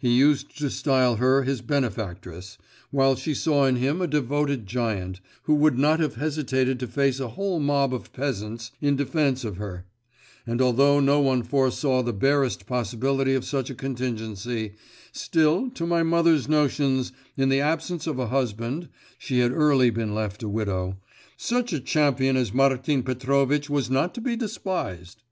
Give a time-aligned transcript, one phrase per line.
[0.00, 2.58] He used to style her his benefactress,
[2.90, 7.20] while she saw in him a devoted giant, who would not have hesitated to face
[7.20, 9.86] a whole mob of peasants in defence of her;
[10.44, 14.74] and although no one foresaw the barest possibility of such a contingency,
[15.12, 20.12] still, to my mother's notions, in the absence of a husband she had early been
[20.12, 20.96] left a widow
[21.36, 25.22] such a champion as Martin Petrovitch was not to be despised.